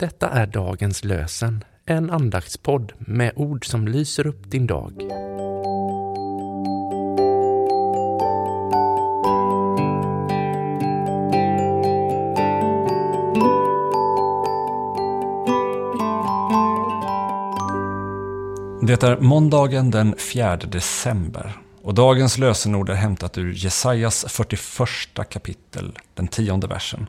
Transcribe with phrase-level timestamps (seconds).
[0.00, 4.92] Detta är dagens lösen, en andaktspodd med ord som lyser upp din dag.
[18.82, 25.98] Det är måndagen den 4 december och dagens lösenord är hämtat ur Jesajas 41 kapitel,
[26.14, 27.06] den tionde versen.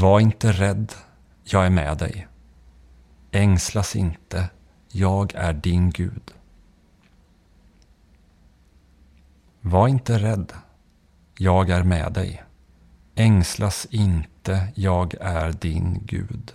[0.00, 0.92] Var inte rädd,
[1.44, 2.28] jag är med dig.
[3.30, 4.48] Ängslas inte,
[4.88, 6.30] jag är din Gud.
[9.60, 10.52] Var inte rädd,
[11.38, 12.42] jag är med dig.
[13.14, 16.52] Ängslas inte, jag är din Gud.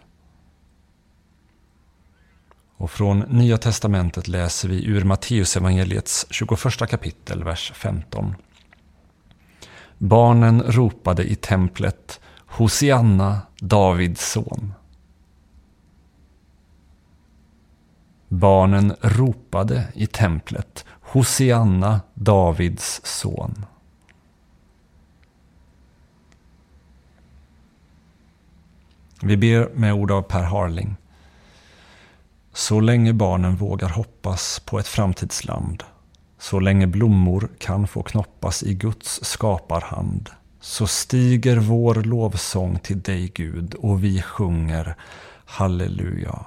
[2.78, 8.36] Och från Nya Testamentet läser vi ur Matteusevangeliets 21 kapitel, vers 15.
[9.98, 12.20] Barnen ropade i templet
[12.58, 14.74] Hosianna, Davids son.
[18.28, 23.66] Barnen ropade i templet Hosianna, Davids son.
[29.22, 30.96] Vi ber med ord av Per Harling.
[32.54, 35.84] Så länge barnen vågar hoppas på ett framtidsland,
[36.38, 43.32] så länge blommor kan få knoppas i Guds skaparhand, så stiger vår lovsång till dig
[43.36, 44.96] Gud och vi sjunger
[45.46, 46.46] Halleluja.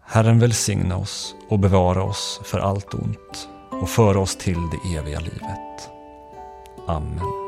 [0.00, 5.20] Herren välsigna oss och bevara oss för allt ont och föra oss till det eviga
[5.20, 5.90] livet.
[6.86, 7.47] Amen.